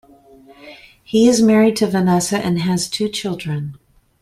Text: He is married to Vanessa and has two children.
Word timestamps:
He 1.03 1.29
is 1.29 1.43
married 1.43 1.75
to 1.75 1.85
Vanessa 1.85 2.39
and 2.39 2.57
has 2.63 2.89
two 2.89 3.07
children. 3.07 3.77